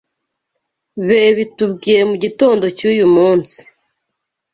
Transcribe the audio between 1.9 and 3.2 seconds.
mu gitondo cy,uyu